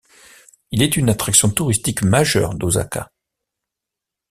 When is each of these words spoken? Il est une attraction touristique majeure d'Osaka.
Il 0.71 0.81
est 0.81 0.97
une 0.97 1.09
attraction 1.09 1.51
touristique 1.51 2.01
majeure 2.01 2.55
d'Osaka. 2.55 3.11